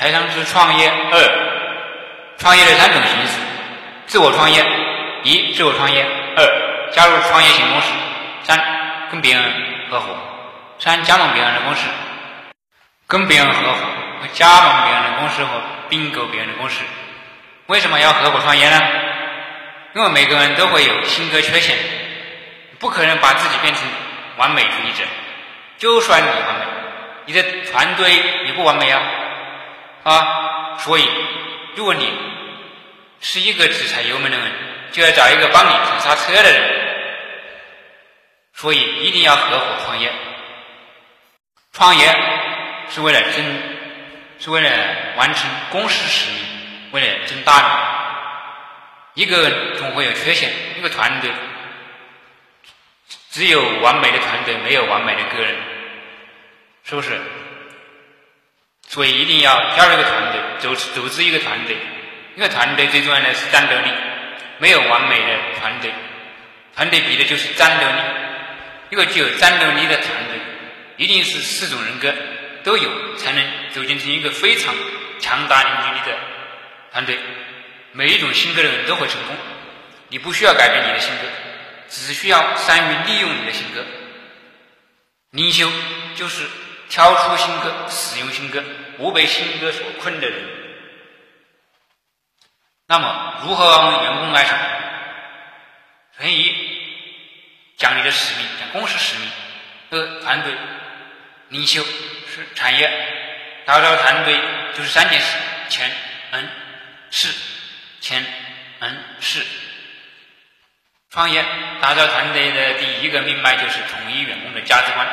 [0.00, 1.20] 财商之创业二，
[2.38, 3.38] 创业的三种形式：
[4.06, 4.64] 自我创业，
[5.24, 6.02] 一、自我创业；
[6.36, 7.88] 二、加入创业型公司；
[8.44, 8.58] 三、
[9.10, 9.44] 跟别人
[9.90, 10.06] 合伙；
[10.78, 11.84] 三、加盟别人的公司。
[13.06, 13.78] 跟别人合伙
[14.22, 15.50] 和加盟别人的公司和
[15.90, 16.80] 并购别人的公司。
[17.66, 18.80] 为什么要合伙创业呢？
[19.94, 21.76] 因为每个人都会有性格缺陷，
[22.78, 23.82] 不可能把自己变成
[24.38, 25.04] 完美主义者。
[25.76, 26.64] 就算你完美，
[27.26, 28.14] 你的团队
[28.46, 29.02] 也不完美啊！
[30.02, 31.08] 啊，所以
[31.76, 32.10] 如果你
[33.20, 34.52] 是一个只踩油门的人，
[34.92, 36.80] 就要找一个帮你踩刹车的人。
[38.54, 40.12] 所以一定要合伙创业。
[41.72, 42.14] 创业
[42.90, 43.44] 是为了争，
[44.38, 44.70] 是为了
[45.16, 46.42] 完成公司使命，
[46.92, 47.58] 为了争大
[49.14, 49.22] 利。
[49.22, 51.30] 一个人总会有缺陷，一个团队
[53.30, 55.54] 只有完美的团队，没有完美的个人，
[56.84, 57.20] 是不是？
[58.90, 61.76] 所以一定要加入一个团队，组组织一个团队。
[62.34, 63.90] 一个团队最重要的是战斗力，
[64.58, 65.92] 没有完美的团队，
[66.74, 68.02] 团队比的就是战斗力。
[68.90, 70.40] 一个具有战斗力的团队，
[70.96, 72.12] 一定是四种人格
[72.64, 74.74] 都有，才能组建成一个非常
[75.20, 76.18] 强大凝聚力的
[76.90, 77.16] 团队。
[77.92, 79.36] 每一种性格的人都会成功，
[80.08, 81.28] 你不需要改变你的性格，
[81.88, 83.84] 只需要善于利用你的性格。
[85.30, 85.70] 领袖
[86.16, 86.44] 就是
[86.90, 88.62] 跳出性格，使用性格，
[88.98, 90.38] 不被性格所困的人。
[92.86, 94.58] 那么，如何让员工爱上？
[96.18, 96.52] 所以，
[97.78, 99.30] 讲你的使命，讲公司使命
[99.88, 100.52] 和团队。
[101.48, 102.90] 领袖是产业，
[103.64, 104.38] 打造团队
[104.74, 105.36] 就是三件事：
[105.68, 105.90] 钱、
[106.32, 106.50] 人、
[107.10, 107.32] 事。
[108.00, 108.24] 钱、
[108.80, 109.44] 人、事。
[111.10, 111.44] 创业
[111.80, 115.06] 打造团队的第一个命脉就是统一员工的价值观，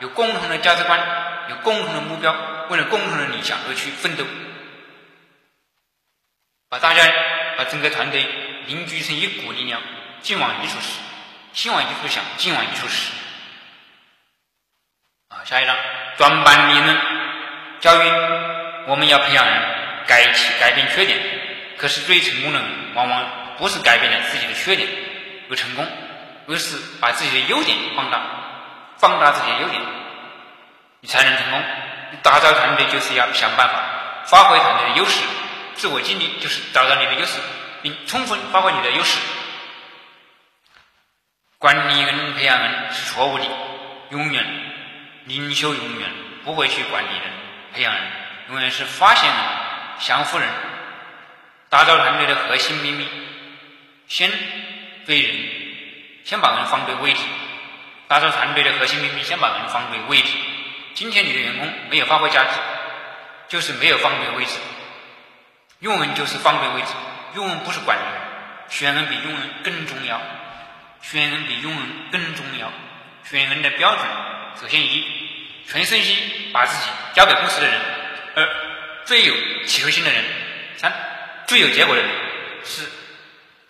[0.00, 1.00] 有共同的价值观，
[1.48, 2.34] 有共同的目标，
[2.68, 4.24] 为了共同的理想而去奋斗，
[6.68, 7.02] 把大家
[7.56, 8.26] 把整个团队
[8.66, 9.80] 凝聚成一股力量，
[10.20, 11.00] 劲往一处使，
[11.52, 13.12] 心往一处想，劲往一处使。
[15.28, 15.76] 啊，下一张，
[16.16, 16.96] 专班理论
[17.80, 18.08] 教育，
[18.88, 19.54] 我们要培养人
[20.06, 21.18] 改改变缺点。
[21.78, 24.88] 可是最成功的人，往往不是改变了自己的缺点
[25.50, 25.86] 而成功，
[26.48, 28.35] 而是把自己的优点放大，
[28.98, 29.82] 放大自己的优点，
[31.00, 31.62] 你才能成功。
[32.22, 33.74] 打造团队就是要想办法
[34.26, 35.22] 发挥团队的优势，
[35.74, 37.40] 自我激励就是找到你的优势，
[37.82, 39.18] 并充分发挥你的优势。
[41.58, 43.44] 管理人、培养人是错误的，
[44.10, 44.46] 永远
[45.24, 46.08] 领袖永远
[46.44, 47.32] 不会去管理人、
[47.74, 48.02] 培养人，
[48.50, 49.36] 永远是发现人、
[49.98, 50.48] 降服人。
[51.68, 53.08] 打造团队的核心秘密，
[54.06, 54.30] 先
[55.04, 55.36] 对人，
[56.24, 57.20] 先把人放对位置。
[58.08, 60.32] 打造团队的核心秘密，先把人放对位置。
[60.94, 62.50] 今天你的员工没有发挥价值，
[63.48, 64.52] 就是没有放对位置。
[65.80, 66.92] 用人就是放对位置，
[67.34, 68.06] 用人不是管人，
[68.68, 70.20] 选人比用人更重要，
[71.02, 72.72] 选人比用人更重要。
[73.24, 74.06] 选人的标准，
[74.60, 75.04] 首先一，
[75.68, 77.76] 全身心把自己交给公司的人；
[78.36, 78.48] 二，
[79.04, 79.34] 最有
[79.66, 80.22] 企图心的人；
[80.76, 80.92] 三。
[81.46, 82.10] 最有结果的人
[82.64, 82.82] 是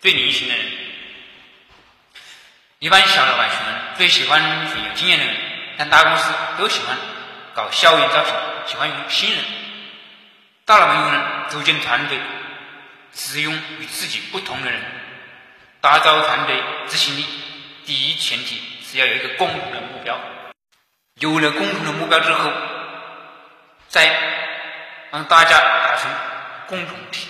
[0.00, 0.64] 最领情的人。
[2.78, 5.36] 一般小老板选人最喜欢选有经验的人，
[5.78, 6.96] 但大公司都喜欢
[7.54, 8.32] 搞校园招聘，
[8.66, 9.42] 喜欢用新人。
[10.64, 12.18] 大老板用人组建团队，
[13.12, 14.80] 只用与自己不同的人，
[15.80, 17.24] 打造团队执行力。
[17.86, 20.18] 第一前提是要有一个共同的目标。
[21.20, 22.52] 有了共同的目标之后，
[23.88, 24.06] 再
[25.10, 26.10] 让大家达成
[26.66, 27.28] 共同体。